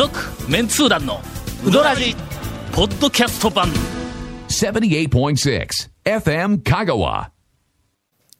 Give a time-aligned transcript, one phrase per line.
[0.00, 0.18] 続
[0.50, 1.20] メンツー団の
[1.62, 2.16] ウドラジ
[2.72, 3.68] ポッドキャスト版。
[4.48, 5.68] 78.6
[6.04, 7.28] FM Kagawa.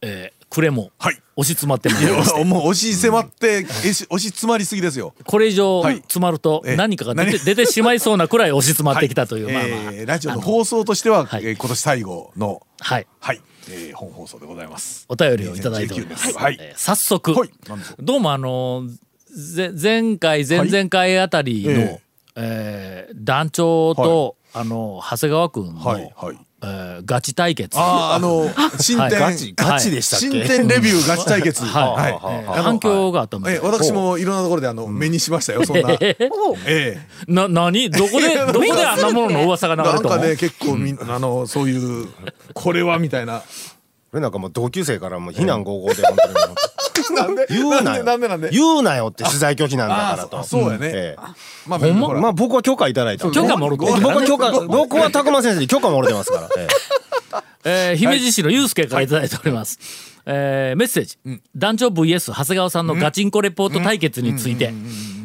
[0.00, 1.20] えー、クレもはい。
[1.36, 2.38] 押し詰まってまいいりまして。
[2.40, 5.14] やもう押し迫ってえし押し詰まりすぎですよ。
[5.26, 5.96] これ以上はい。
[5.96, 6.76] 詰まるとええ。
[6.76, 7.44] 何かが出て何？
[7.44, 9.92] 出てしまいそうなくらい押し詰まってきたという、まあまあ。
[9.92, 11.44] えーラジオの放送としては、はい。
[11.44, 13.06] えー今年最後のはい。
[13.20, 15.04] はい、えー本放送でございます。
[15.10, 16.28] お便りをいただいております。
[16.28, 16.38] 2019です。
[16.38, 16.56] はい。
[16.58, 17.50] えー早速、はい。
[17.68, 18.02] 何でしょう。
[18.02, 18.96] どうもあのぜ
[19.30, 22.00] 前回前々回あたりの、え
[22.36, 23.08] え。
[23.12, 26.38] ー団長と、あの長谷川君の、はいはい。
[26.62, 27.78] えーガチ対決。
[27.78, 28.46] あああの
[28.80, 31.64] 進展、はいガチガチでしたっけ、新店レビューガチ対決。
[31.64, 32.02] はい。
[32.02, 32.12] はい。
[32.44, 35.92] えー反響があったえー私もいろんなところであの目にしましたよそんな。
[36.00, 36.16] え
[36.68, 37.90] えな何？
[37.90, 42.08] どこでどこであんなものの噂が流れなんかたの、ね結構みんあのそういう
[42.52, 43.42] これはみたいな
[44.12, 47.14] 俺なんかもう同級生からもう非難合々で本当にもう。
[47.14, 47.46] なんで？
[47.48, 48.04] 言うなよ。
[48.04, 48.28] なんで？
[48.28, 48.50] なんで？
[48.50, 50.38] 言うなよって取材拒否なんだからと。
[50.40, 50.90] あそうやね。
[50.92, 51.22] ええ。
[51.66, 52.28] まあほんま？
[52.28, 53.86] あ僕は許可いただいた許可もろて。
[53.86, 56.68] る僕は許可僕は拓磨先生に許可もろてますから、え
[57.64, 57.92] え。
[57.94, 59.78] ー姫路市のユうスケからいただいております。
[60.26, 61.18] えーメッセージ、
[61.56, 64.72] 団長 VS 長谷川さんのガチンコレポート対決について、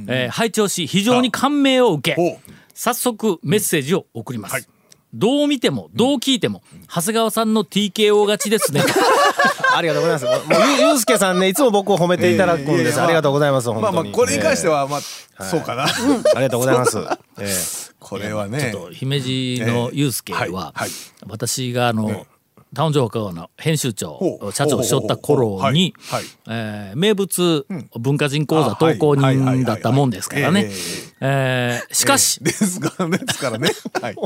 [0.08, 2.42] えー拝聴し非常に感銘を受け。
[2.74, 4.66] 早速メッセージを送ります、はい
[5.16, 6.62] どう見てもどう聞いても
[6.94, 8.82] 長谷川さんの TKO 勝ちですね。
[8.86, 8.92] え
[9.74, 10.50] ありがとうございます。
[10.50, 13.04] もうゆゆうすけさんねいつも僕を褒めていただくんです、いやいや。
[13.06, 13.94] ありがとうございます本当に。
[13.96, 14.98] まあまあこれに関しては、はま
[15.38, 15.84] あそうかな。
[15.84, 16.98] ええありがとうございます、
[17.40, 17.96] ええ。
[18.00, 20.52] これはちょっねと姫路のユうスケは、はい。
[20.52, 20.90] はい。
[21.28, 22.28] 私があの、
[22.76, 24.20] タウン情報の編集長
[24.54, 26.22] 社長をしとった頃にはい。
[26.22, 26.30] はい。
[26.50, 27.66] えー名物
[27.98, 30.62] 文化人講座投稿人だったもんですからね。
[30.62, 33.18] ええええーしかしですからね。
[33.20, 33.72] ですからね。
[34.02, 34.16] はい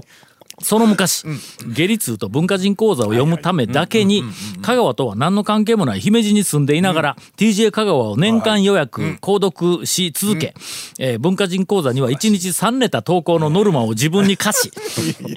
[0.61, 1.23] その昔、
[1.67, 4.23] 下痢通と文化人講座を読むためだけに、
[4.61, 10.53] 香川とは何の関係もない姫路に住んでいながら、TJ 香川を年間予約、購読し続け、
[10.97, 14.71] え文化人講座には1日3ネタ投稿のノルマを自分に課し、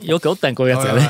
[0.02, 1.08] よくおったんこういうやつがね。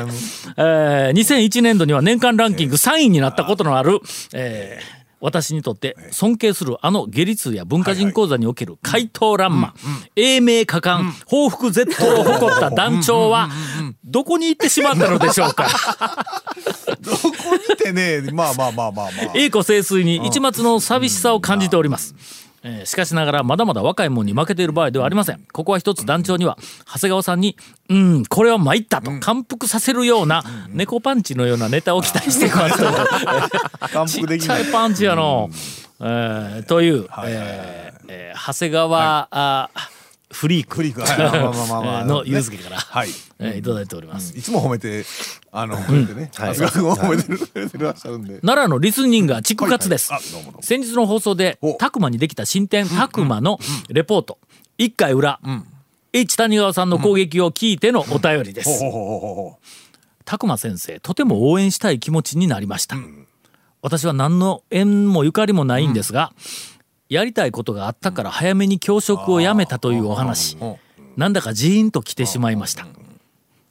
[0.57, 4.01] え2001年度には年間ランキング3位になったことのある、
[4.33, 9.73] えー私にとって尊敬するあの下痢通や文化人講座における怪盗乱魔、
[10.17, 13.49] 英明果敢、報復絶倒を誇った団長は、
[14.05, 15.69] どこに行ってしまったのでしょうか？
[17.01, 17.19] どこ
[17.71, 19.31] 見てねまあまあまあまあまあ。
[19.35, 22.15] 栄枯盛衰に一抹の寂しさを感じております。
[22.65, 25.45] えーしかしながらまだまだ若い者に負けている場合ではありません。
[25.53, 26.57] ここは一つ団長には
[26.87, 27.57] 長谷川さんに
[27.89, 29.11] 「うんこれは参った」と。
[29.21, 32.85] 感服させるような猫パンチのようなネタを期待していますと。
[34.35, 34.39] い。
[34.41, 35.51] ちゃいパンチやの。
[36.01, 39.71] えーという、えーえー長谷川、あ
[40.33, 40.77] フリーク。
[40.77, 42.07] フリーク。
[42.09, 43.09] のゆうすけから、はい。
[43.39, 44.37] えーいただいております。
[44.37, 45.05] いつも褒めて
[45.53, 46.31] あの 褒めてね。
[46.35, 46.55] はい。
[46.57, 48.41] 長谷川君を褒めてる褒めてらっしゃるんで。
[48.41, 50.31] 奈良のリスニンガーチクカツです、はいはい。
[50.31, 50.63] あどうもどうも。
[50.63, 51.75] 先日の放送でお。
[51.75, 54.39] タクマにできた新店タクマのレポート。
[54.79, 55.39] 1回裏、
[56.13, 58.81] H 谷川さんの攻撃を聞いてのお便りです、
[60.25, 62.97] タクマ先生とても応援したい気持ちになりました、
[63.81, 66.33] 私は何の縁もゆかりもないんですが、
[67.13, 70.57] やりたいことがあったから早めに教職を辞めたというお話、
[71.15, 72.87] なんだかジーンと来てしまいました、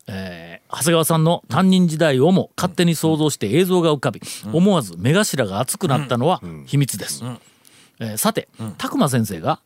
[0.07, 4.21] えー長谷川さんの担任時代をも勝手に想像して映像が浮かび、
[4.53, 7.23] 思わず目頭が熱くなったのは秘密です、
[7.99, 8.47] えーさて、
[8.77, 9.59] 拓磨先生が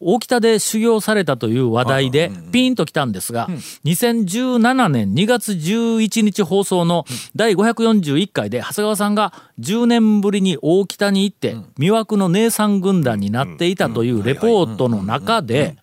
[0.00, 3.48] 大北で修行されたという話題でピンときたんですが、
[3.84, 7.04] 2017年2月11日放送の
[7.36, 15.76] 第541回で長谷川さんが10年ぶりに大北に行って魅惑の姉さん軍団になっていたというレポートの中で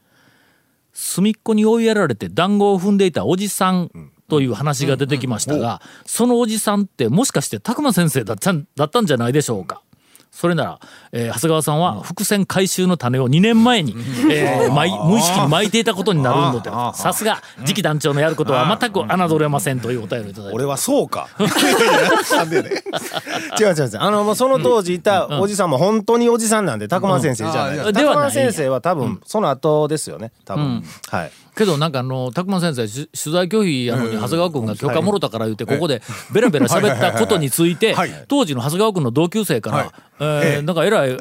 [0.93, 3.91] 隅っこに追いやられて団子を踏んでいたおじさん
[4.27, 9.83] という話が出てきましたがそのおじさんってもしかして拓磨先生だったんだったんじゃないでしょうか。
[10.37, 10.79] それなら、
[11.11, 13.95] えー長谷川さんは伏線回収の種を2年前に、
[14.31, 21.27] えーまい無意識に巻いていたことになるのでさすが次期団長のやることは全く侮れませんというお便りをいただいて俺はそうか。
[23.59, 23.89] 違う違う違う。
[23.97, 27.87] あのもうその当時いたおじさんも本当におじさんなんで拓磨先生じゃないうん。
[27.87, 30.31] あでは先生は多分その後ですよね。
[30.45, 30.83] 多分。
[31.09, 36.01] はいけどなんかあの拓磨先生し取材拒否やのに長谷川君が許可もろたから言ってここで
[36.31, 37.95] ベラベラ喋ったことについて
[38.27, 39.89] 当時の長谷川君の同級生から、はい。
[40.19, 41.19] えーなんかえらいあの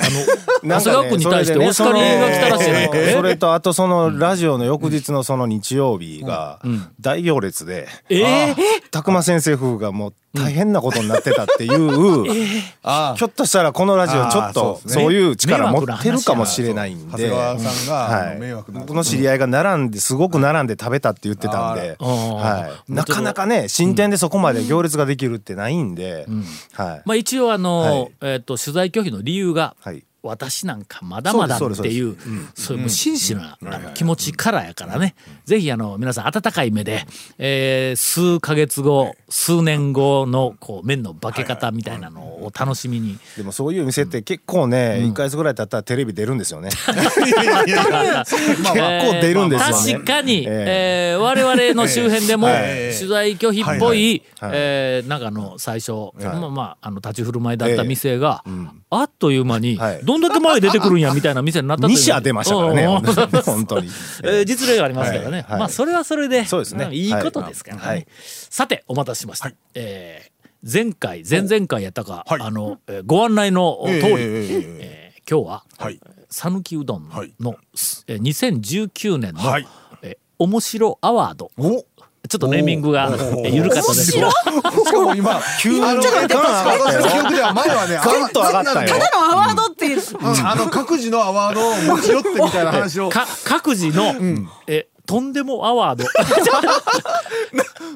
[0.65, 6.61] 長谷川君に対してお叱りが来たらしいね それとあとそのラジオの翌日のその日曜日が
[7.01, 8.57] 大行列でえー？
[8.91, 12.25] 拓磨先生風がもう大変なことになってたっていう
[12.83, 15.13] あひょっとしたらこのラジオちょっとそう。
[15.13, 17.13] いう力持ってるかもしれないんで。
[17.13, 18.35] 長谷川さんが、あはい。
[18.35, 26.27] の迷惑な、僕の知り合いが並んですごく並んで食べたって言ってたんで、はい、なかなかね新店でそこまで行列ができるってないんで、
[26.73, 27.03] はい。
[27.05, 28.13] まあ、一応あの、はい。
[28.23, 32.17] えー、と取材拒否の理由がはい私なんかまだまだっていう
[32.55, 33.59] そういう真摯な
[33.95, 35.15] 気持ちからやからね。
[35.45, 37.05] ぜひあの皆さん温かい目で
[37.39, 43.19] えー数ヶ月後数年後のこう麺の化け方みたいなのを楽しみに。
[43.37, 46.71] でもそういう店って結構ね、1ヶ月ぐらい経ったらテレビ出るんですよね。
[46.75, 47.03] 結構
[49.21, 49.93] 出るんですよね。
[49.95, 51.17] 確かに、ええ。
[51.17, 52.97] ー我々の周辺でも ええ。
[52.97, 58.45] 取材拒否っぽい、はいえーなんかあの最初、まあまああの立ち振る舞いだった店が、
[58.91, 61.97] あっという間に、はいどんだけ前出てくるんやみたいな店になったという。
[61.97, 62.87] 2社出ましたからね。
[63.45, 63.89] 本当に。
[64.25, 66.45] えー実例がありますからね、まあそれはそれで。
[66.45, 66.89] そうですね。
[66.89, 70.37] んいいことですからね、さてお待たせしました、えー
[70.69, 72.41] 前回前々回やったか、はい。
[72.41, 76.01] あの、えーご案内の通り、ええ今日ははい。
[76.29, 77.33] 讃岐うどんの、はい。
[77.39, 79.67] えー2019年の、はい。
[80.03, 81.51] えー面白アワード。
[81.57, 81.85] お
[82.29, 83.11] ちょっとネーミングが
[83.45, 84.37] 緩かったですがし
[84.91, 86.35] かも今急にちょっと待記
[87.19, 88.95] 憶では前はねガンと上がったよ。
[89.15, 90.01] あアワードっていう。
[90.23, 93.09] あの各自のアワードを持ち寄ってみたいな話を。
[93.09, 94.15] か各自の、
[94.67, 96.05] えーとんでもアワード。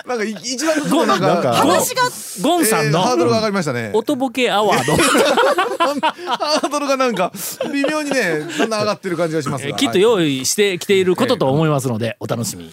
[0.07, 2.03] なんかい一番こうなんか話が
[2.41, 3.91] ゴンさんの、えーハードルが上がりましたね。
[3.95, 4.93] 音ボケアワード。
[4.97, 7.33] ハードルがなんか
[7.73, 12.73] 微妙にねだんだん上がってる感じがしますきっと用意してきていることと思いますので、お楽しみ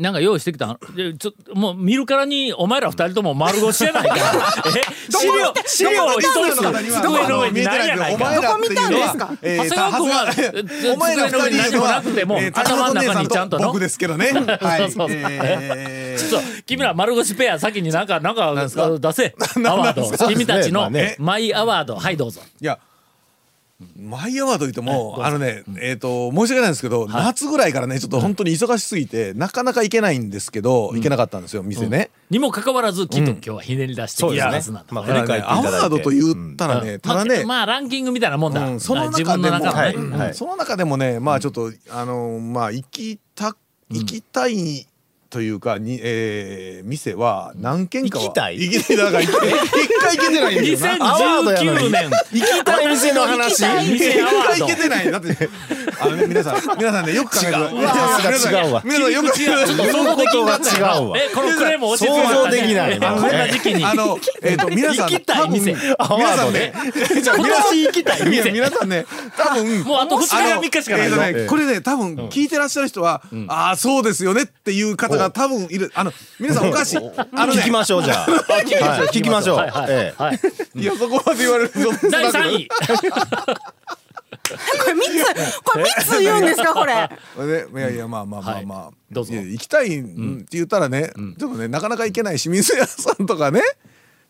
[0.00, 4.16] なんか用意してきたでちょっともう見るからにお前ら二人とも丸腰やないか。
[4.76, 5.10] え？
[5.10, 19.34] 資料資料を一つ机の上にないやないかお前らっていうのは長谷川君はお前ら二人何もなくてもえー頭の中にちゃんとの僕ですけどねはいそうそうえーちょっと君ら丸腰ペア先になんかなんかすか出せ
[19.66, 22.78] アワード君たちのマイアワードはいどうぞいや
[23.96, 32.10] マイアワード言っても、あのね、えっ、と、申し訳ないんですけど、夏ぐらいからね、ちょっと本当に忙しすぎて、なかなか行けないんですけど、行けなかったんですよ、店ね。
[32.28, 38.80] にもかかわらずきっと今日はひねり出してきたはずなんだまあだからね、アワードと言ったらね、ただね、まあまあランキングみたいなもんだ、うん。
[38.80, 43.56] その自中でも、その中でもね、まあちょっと、あの、まあ行きた、
[43.88, 44.86] 行きたい。
[45.30, 48.58] というかに、えー、店は何軒かは行きたい？
[48.60, 51.16] 行きたいだから一回行けてないんですよな。
[51.16, 52.10] 2019年。
[52.32, 53.62] 行きたい店の話？
[53.62, 55.10] 一回行けてない。
[55.10, 55.48] だって
[56.00, 57.74] あのね皆さん皆さんねよく考えてください。
[57.74, 58.22] 違うわ。
[58.24, 58.82] 皆さん違うわ。
[58.84, 61.18] 皆さんよく違う想像できんかった違うわ。
[61.18, 63.84] えこのクレーム落想像できないえこんな時期に。
[63.84, 65.74] あのえっと 皆さん行きたい店。
[65.98, 66.72] 多分皆さんね
[67.22, 69.06] じゃあ今年行きたいいや店皆さんね
[69.36, 71.34] 多分もうあと2日や3日しかない。
[71.34, 75.90] ねこれね多分聞いてらっしゃる人はああそうですよねっていう方が多分いる。
[75.94, 76.96] あの皆さんおかしい。
[76.98, 78.30] あのね聞きましょうじゃあ。
[78.52, 78.64] はい
[79.08, 79.56] 聞きましょう。
[79.56, 80.40] はいはいええはい
[80.76, 81.78] いやそこまで言われると
[82.10, 82.68] 第3位
[84.56, 86.94] これ三つ、これ三つ言うんですか、これ。
[87.46, 93.60] ね、いやいやまあまあまあまあ、はいどうぞいや行きたいって言ったらね、ちょっとねなかなか行けない清水屋さんとかね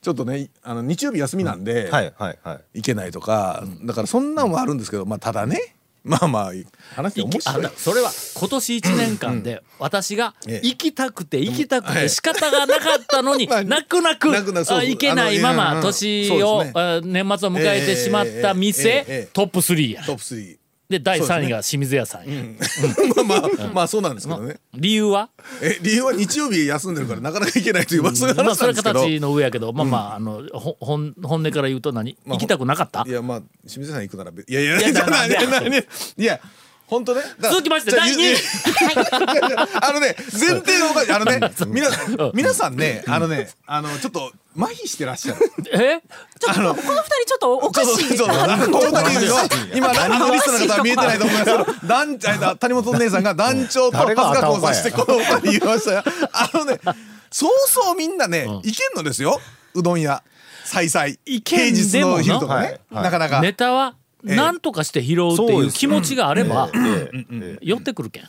[0.00, 2.60] ちょっとねあの日曜日休みなんで、はいはいはい。
[2.74, 6.52] 行けないとか、だからそんなんはあるんですけどまあただねまあまあ
[6.94, 7.62] 話面あ白い。
[7.62, 10.66] だそれは今年1年間で私がええ。
[10.66, 20.02] 行きたくて行きたくええて仕方がなかったのに まあ泣く泣く行けないままうん年を年末を迎えてしまった店えトップ3や。
[20.04, 20.56] トップ3
[20.90, 21.46] で第3そうですね。
[21.46, 22.42] 位が清水屋さんや。
[23.24, 24.56] まあまあまあそうなんですけどね。
[24.74, 25.30] 理由は？
[25.62, 32.18] え理由は日曜日休んでるからなかなか行けないという、まあ、そういうまあそれ話なんですけど、形の上やけどまあまああのほ本本音から言うと何？
[32.26, 33.04] まあ行きたくなかった？
[33.06, 34.92] いやまあ清水さん行くなら別いやいやいや い
[35.72, 35.80] や
[36.18, 36.40] いや
[36.90, 37.22] 本当ね？
[37.40, 38.32] 続きまして第二位。
[38.32, 38.32] い。
[38.32, 38.38] や
[39.80, 41.88] あのね前提がおかしいあのね皆
[42.34, 45.40] 皆さんねあのねあのちょっと麻痺してらっしゃる。
[45.72, 46.00] え？
[46.40, 46.92] ちょっと、この二人
[47.26, 48.16] ちょっとおかしい。
[48.16, 49.36] そうそうあの本当に言うの
[49.74, 52.18] 今あのリストの方は見えてないと思いますけど団
[52.50, 56.02] あ谷本姉さんが団長と誰が恥ずか交差してこのお二人言いましたよ。
[56.32, 56.80] あのね
[57.30, 59.40] そうそうみんなね行けんのですよ。
[59.74, 60.24] うどん屋。
[60.64, 62.16] さいさい行けん平日でもな。
[62.16, 62.62] の昼とかね。
[62.62, 62.80] はい。
[62.90, 63.04] はい。
[63.04, 63.40] なかなか。
[63.40, 63.94] ネタは
[64.26, 64.36] ええ。
[64.36, 66.70] 何とかして拾うっていう気持ちがあれば
[67.60, 68.28] 寄ってくるけん。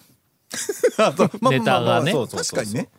[1.50, 2.14] ネタがね。
[2.14, 2.90] 確かにね。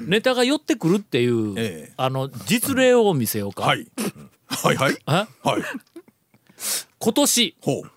[0.00, 1.92] ネタが寄ってくるっていう、ええ。
[1.96, 3.86] あの実例を見せようか、はい。
[4.46, 4.92] はいはい。
[4.94, 4.98] え？
[5.06, 5.28] はい。
[6.98, 7.90] 今年ほう。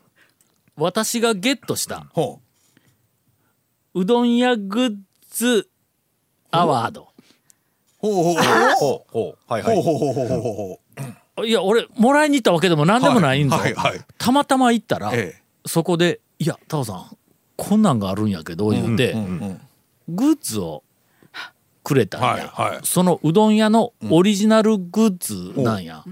[0.76, 2.40] 私がゲットしたほ
[3.94, 4.06] う。
[4.06, 4.96] どん屋グッ
[5.32, 5.70] ズ
[6.52, 7.02] アワード。
[7.02, 7.06] う。
[7.98, 8.36] ほうほう。
[8.36, 8.44] ほう
[8.76, 9.54] ほうほう。
[9.54, 9.76] はいはい。
[9.76, 10.89] ほうほうほうほうほうほう
[11.46, 14.06] いや俺もらいに行ったわけでも何でもないんぞ、はいはいはい。
[14.18, 15.42] たまたま行ったら、ええ。
[15.66, 17.18] そこで「いやタオさん
[17.58, 19.16] こんなんがあるんやけど」言うて、
[20.08, 20.84] グッズを
[21.84, 22.80] くれたんや、はいはい。
[22.84, 26.04] そのうどん屋のオリジナルグッズなんや、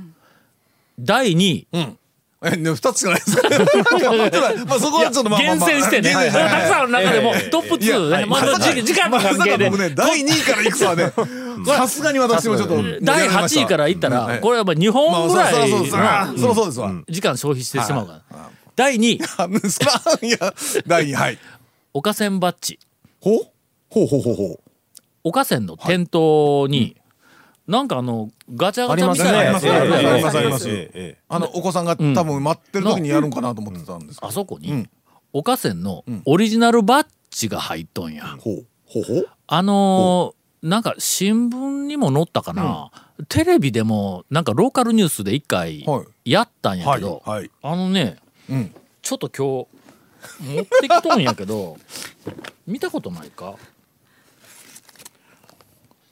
[0.99, 1.67] 第2位
[2.43, 3.37] えね二つしかないです。
[4.67, 5.69] まあそこはちょっとまあまあ厳まあ。
[5.69, 9.69] 選してね、たくさんの中でもトップ2ね、まあ時時間の関係で。
[9.71, 11.11] ね第2位からいくとはね
[11.65, 15.53] さすがに私もちょっと第8位からいったら、はいこれはまあ2本ぐらい
[15.91, 16.93] まあそうそうですわ。
[17.09, 19.13] 時間消費してしまうから、第2位。
[19.15, 20.53] いや
[20.85, 21.39] 第2位はい。
[21.93, 22.01] バ
[22.53, 22.79] ッジ。
[23.19, 23.39] ほう？
[23.89, 24.59] ほうほうほうほう。
[25.23, 26.95] 岡線の店頭に、
[27.67, 29.69] なんかあのガチャガチャみたいなやつ。
[29.69, 29.97] ありますね。
[29.97, 34.27] があるやろありますありますえええあのお子さんが多分待ってる時にやるんかなと思ってたんですけど。
[34.27, 34.89] あそこに、うん。
[35.33, 38.65] 岡線のオリジナルバッジが入っとんや、ほう。
[38.85, 39.29] ほうほう。
[39.47, 42.89] あのーなんか新聞にも載ったかな、
[43.29, 46.31] テレビでもなんかローカルニュースで一回はい。
[46.31, 46.99] やったんやはい。
[46.99, 47.51] けど、はい。
[47.61, 48.17] あのね
[48.49, 48.73] うん。
[49.03, 49.67] ちょっと今
[50.41, 51.77] 日持ってきとんやけど
[52.65, 53.53] 見たことないか？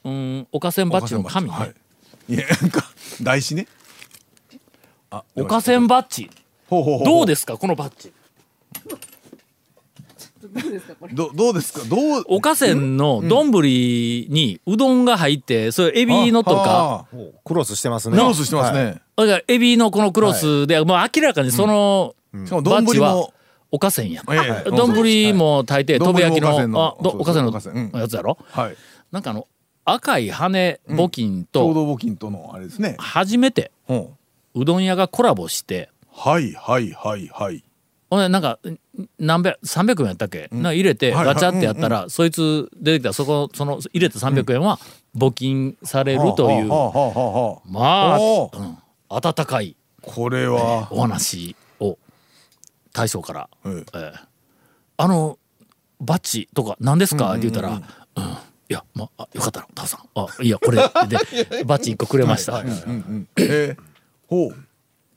[0.06, 1.74] うん岡線バッジの紙ね、はい。
[2.30, 2.84] いやなんか
[3.22, 3.68] 台紙ね。
[5.12, 6.30] あ岡線バッジ
[6.68, 8.14] ほうほうほうどうですかこのバッジ？
[11.14, 11.82] どどうですか？
[11.86, 12.24] どう？
[12.28, 17.08] 岡線の丼にうどんが入ってそれエビのとか。
[17.44, 18.18] クロスしてますね。
[18.18, 18.86] クロスしてますはい。
[18.86, 23.34] ねだからエビのこのクロスで、もう明らかにそのバッジは丼も
[23.72, 24.22] 岡線や。
[24.30, 24.70] ええ。
[24.70, 26.98] 丼も大抵丼とべ焼きのも岡線の。
[27.00, 28.38] あどそう岡線岡線うんのやつやろ？
[28.52, 28.76] はい。
[29.12, 29.48] なんかあの
[29.86, 32.96] 赤い羽募金と共同募金とのあれですね。
[33.00, 34.08] 初めてうん。
[34.56, 35.90] うどん屋がコラボして。
[36.12, 37.64] はいはいはいはい。
[38.10, 38.78] ほんでなんかん
[39.20, 44.80] 何百300円やったっけ、なんか入れてはいガチャってやったら、そいつ出てきたらそこその入れた300円は
[45.16, 48.78] 募金されるという、はあはあはあはあまあ、おうん、
[49.10, 49.76] 温かい。
[50.02, 50.88] これは。
[50.92, 51.98] お話を
[52.94, 53.50] 大将から。
[53.66, 53.72] ええ。
[53.94, 54.36] ええ
[54.98, 55.38] あの
[56.00, 57.70] バッジとか何ですか?」って言ったら
[58.16, 58.38] 「うん
[58.70, 60.00] いやまあよかったらタオさん。
[60.16, 63.84] あいやこれ」で バッジ1個くれました、うんうんえー
[64.28, 64.56] ほう。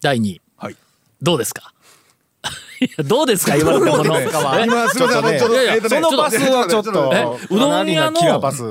[0.03, 0.77] 第2位はい。
[1.23, 1.73] どうですか？
[2.81, 3.57] いやどうですか？
[3.57, 4.25] 言われてもこのえ
[4.65, 7.11] 今すみませんあのちょっといやいやそのパスはちょっと。
[7.15, 8.21] えうどん屋の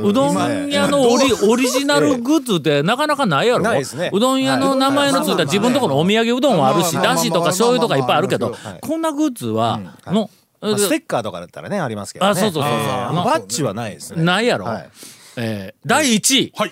[0.03, 3.63] うどん屋のオリオリジナルグッズってなかなかないやろ？
[3.63, 4.11] ないですね。
[4.13, 10.29] うどん屋の名前のついた自分とこのお土産うどんはあるしまあまあまあだしとか醤油とかいっぱいあるけどまあまあまこんなグッズはの
[10.61, 12.31] まあステッカーとかだったらねありますけどね。
[12.31, 12.79] あそうそうそうそう。
[12.91, 14.23] あのバッジはないですね。
[14.23, 14.65] ないやろ。
[14.65, 14.89] はい。
[15.37, 16.71] えー第1位はい。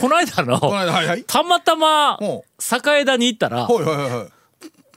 [0.00, 1.24] この間のこの間はいはい。
[1.24, 2.44] たまたまほ
[2.96, 4.28] 栄田に行ったらはいはいはいはい。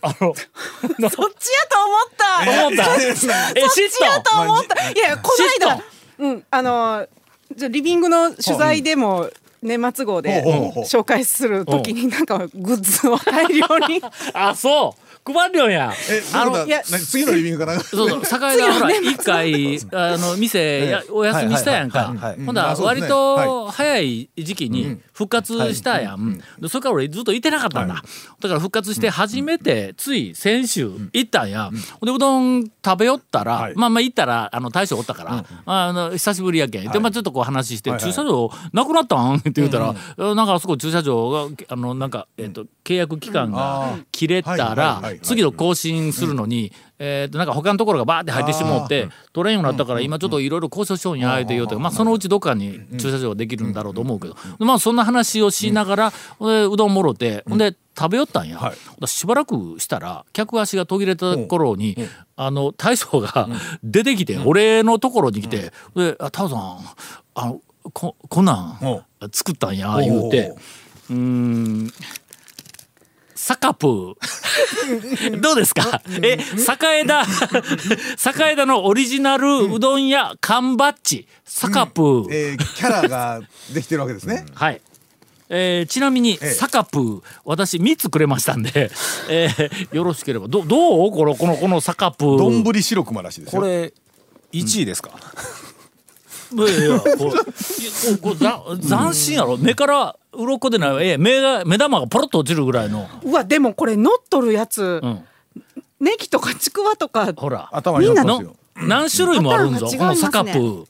[0.06, 0.34] あの
[1.10, 2.40] そっちやと思った。
[2.68, 2.96] 思った？
[2.96, 4.90] えそっちやと思った。
[4.92, 5.84] いやこの間、
[6.20, 7.08] うんあの
[7.56, 9.30] じゃリビングの取材でも
[9.62, 10.44] 年末号で
[10.88, 14.02] 紹介するときになんかグッズを大量に。
[14.34, 15.94] あそう配るよんや。
[16.10, 18.20] えあのいや次のリビングかなそうそう。
[18.22, 22.14] 栄田ほら一回あの店やお休みしたやんか。
[22.46, 26.42] ほんだ割と早い時期に復活したやん。
[26.60, 27.96] でそれから俺ずっといてなかったんだ。
[27.96, 31.70] だから復活して初めてつい先週行ったんや。
[32.02, 33.74] でうどん食べよったらはい。
[33.76, 36.92] まあまあ行ったらあの大将おったからあの久しぶりやけん。
[36.92, 39.36] でまあちょっとこう話して駐車場なくなったん？
[39.36, 59.08] って言うたらなんかあそこ駐車場があのなんかえっと契約期間が切れたら次の更新するのに、えー、となんか他のところがバーって入ってしもって取れんようになったから今ちょっといろいろ交渉しようにあえて言うてまあそのうちどっかに駐車場ができるんだろうと思うけどまあそんな話をしながらほんでうどんもろてほんで食べよったんや、はい。
[59.08, 61.96] しばらくしたら客足が途切れた頃に
[62.36, 63.48] あの大将が
[63.84, 66.80] 出てきて俺のところに来て「であタオさん
[67.36, 70.56] あのここんなん作ったんや」言うて。
[71.10, 71.94] うーん
[73.44, 77.26] サカプーどうですかえ栄田
[78.50, 83.42] 栄田のオリジナルうどん屋缶バッジサカプー、えーキャラが
[83.74, 84.80] できてるわけですねはい
[85.50, 88.90] えーちなみに、ええサカプー私3つくれましたんで、
[89.30, 93.92] えーよろしければどどうこのこのこのサカプー丼白熊らしいですよこれ
[94.54, 95.20] 1位ですかいや
[96.56, 97.34] いやこういやこ
[98.14, 98.62] うこうざ
[98.98, 99.58] 斬新やろ？
[99.58, 105.26] 目から鱗でないええ目が目玉がポロッと落ちるぐらいの、うわでもこれ乗っとるやつう、ん、
[106.00, 107.70] ネギとかちくわとかほら。
[107.72, 108.56] 頭に乗ってますのよ。
[108.76, 110.50] 何種類もあるんぞ、このサカプ。
[110.50, 110.86] ー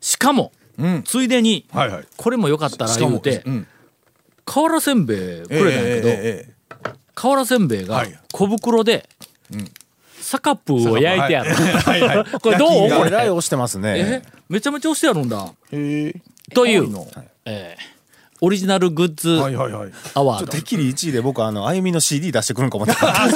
[0.00, 1.02] しかも、うん。
[1.04, 2.06] ついでに、はいはい。
[2.16, 3.66] これもよかったら言うて、うん。
[4.44, 6.54] 瓦せんべいくれたんやけど、ええええ
[7.14, 8.18] 瓦せんべいがはい。
[8.32, 9.08] 小袋で、
[10.30, 12.00] サカプーを焼いてある、はい。
[12.02, 12.24] はい。
[12.40, 12.88] これどう？
[12.88, 13.80] これえらい押してますえ？
[13.80, 15.44] ねめちゃめちゃ押してあるんだ。
[15.72, 16.54] ええ。
[16.54, 16.88] という。
[17.44, 18.00] えー
[18.42, 19.90] オリジナルグッズはいはいはい。
[20.14, 20.46] アワード。
[20.46, 23.26] てっきり1位で僕あのあゆみの CD 出してくるんか思った あ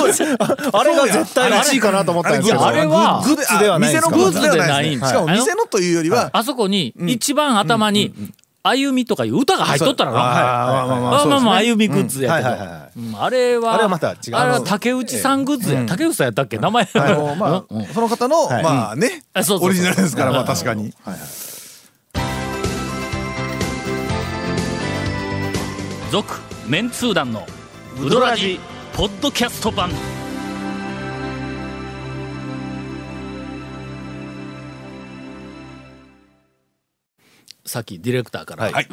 [0.83, 4.09] れが絶対1位かなと思ったんですけどあれはグッズではないんですか？
[4.09, 5.09] 店のグッズではないグッズではないんです。
[5.11, 8.15] しかも店のというよりはあそこに一番頭に
[8.65, 10.17] 「歩み」とかいう歌が入っとったらな。
[10.17, 12.49] まあまあまあまあまあまあ、歩みグッズやけど
[13.19, 14.35] あれは、あれはまた違う。
[14.35, 15.85] あれは竹内さんグッズや。
[15.87, 16.59] 竹内さんやったっけ？
[16.59, 16.89] 名前。
[16.95, 18.63] あのまあその方のはい。
[18.63, 19.25] まあね
[19.61, 20.95] オリジナルですからまあ確かに。
[26.13, 27.45] 続、メンツー団の
[28.01, 28.61] ウドラジ、
[28.93, 29.91] ポッドキャスト版。
[37.75, 38.89] さっきディレクターから、はい。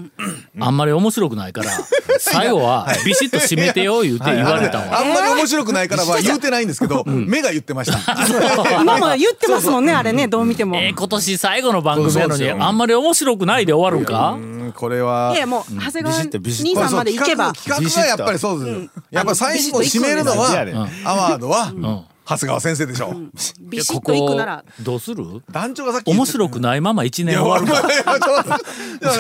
[0.60, 1.70] あんまり面白くないから、
[2.20, 5.00] 最後はビシッと締めてよ言うて言われたわ。
[5.00, 8.00] あんまり面白くないからは言うてないんですけど目が言ってました。
[8.82, 10.78] 今も言ってますもんねあれねどう見ても。
[10.78, 14.32] えー今年最後の番組やのに、あんまり面白くないで終わるんか？
[14.32, 14.74] うん。
[14.76, 16.80] これはいやもう長谷川ビシッとビシッと。
[16.82, 17.54] 兄さんまで行けば。
[17.54, 18.90] 企画企画がやっぱりそうですよ。
[19.12, 20.50] やっぱ最後締めるのは
[21.06, 23.08] アワードはん長谷川先生でしょ。
[23.10, 24.64] うビシッと行くなら。
[24.82, 25.26] どうする？
[25.52, 27.88] 団長がさっき面白くないまま一年終わるか。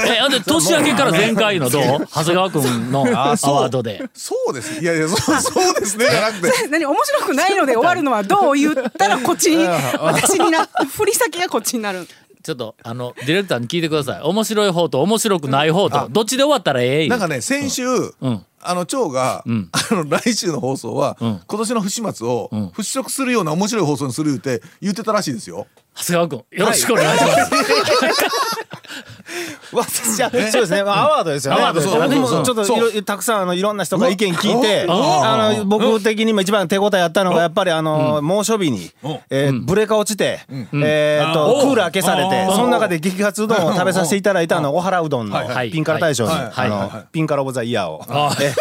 [0.07, 2.07] え、年明けから前回のどう？
[2.13, 4.03] 長谷川君のアワードで。
[4.13, 4.81] そうです。
[4.81, 6.05] いやいやそうそうですね。
[6.11, 6.67] じゃなくて。
[6.67, 12.07] 何面白くないので終わるのはどう言ったらこっちに私にな振り先がこっちになる。
[12.43, 14.21] ちょっと、あの、ディレクターに聞いてください。
[14.23, 19.69] 面白い方と面白くない方と、どっちで終わったらええなんかね先週んあの長がん。
[19.71, 21.41] あの来週の放送はん。
[21.47, 27.51] 今年の不始末を払拭するような面白い放送にするって言ってたらしいですよ長谷川君、よろしくお願いします。
[29.73, 31.61] 私はそうですねアワードですよね。
[31.61, 38.91] アワードそう僕もそうちょっとたくさんあのいろんな人が意見聞いておあの僕的にも一番手応えあったのがやっぱりあの猛暑日に
[39.29, 45.71] えーブレーカー落ちてえーっとおクーラー消されておその中で激発うどんを食べさせていただいたあの小原うどんのはい。
[45.71, 46.51] ピンカラ大賞にはい。
[46.55, 47.07] あのはい。
[47.13, 48.03] ピンカラオブザイヤーを。
[48.41, 48.53] え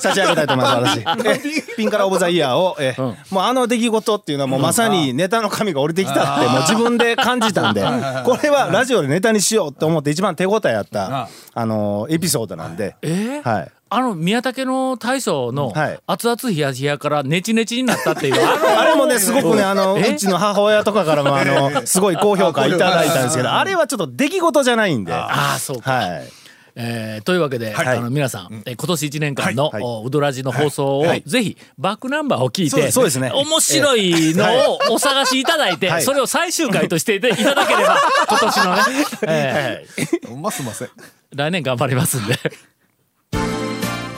[0.00, 1.26] 差し上げたいと思います私。
[1.26, 2.94] えピンカラオブザイヤーをえ
[3.30, 7.82] もうあの出来事っていうのはもうまさにネタの紙が降りてきたってもう自分で感じたんで
[8.24, 12.96] これはラジオでネタにしようと思って一番手応えあったあのエピソードなんで。
[13.02, 13.42] えー？
[13.42, 13.72] はい。
[13.92, 15.98] あの、宮武の大将のはい。
[16.06, 18.34] 熱々冷や冷やからネチネチになったっていう。
[18.40, 25.12] あれもねすごくねあのうちの母親とかからもあのすごい高評価いただいたんですけどあれはちょっと出来事じゃないんで。
[25.12, 26.06] はああ、そうか。
[26.06, 26.39] い
[26.74, 29.82] えーというわけで、あの皆さん、えー今年1年間の、はい。
[29.82, 33.18] おウドラジの放送を、ぜひバックナンバーを聞いてそうです。
[33.18, 33.30] ね。
[33.32, 36.02] 面白いのをお探しいただいて、はい。
[36.02, 38.82] それを最終回としていただければ 今年のね、
[39.22, 40.88] えーますません
[41.34, 42.38] 来年頑張りますんで。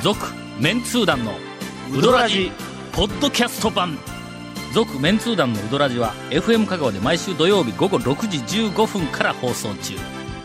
[0.02, 0.18] 続
[0.58, 1.32] メンツー団の
[1.96, 2.50] ウドラジ
[2.92, 3.98] ポッドキャスト版。
[4.72, 9.94] 続メンツー団のウドラジは FM 香川で毎週土曜日午後6時15分から放送中